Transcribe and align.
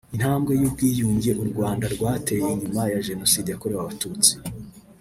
Intambwe 0.15 0.51
y’ubwiyunge 0.61 1.31
u 1.41 1.45
Rwanda 1.49 1.85
rwateye 1.95 2.47
nyuma 2.59 2.81
ya 2.93 2.99
Jenoside 3.07 3.47
yakorewe 3.49 3.79
Abatutsi 3.81 4.33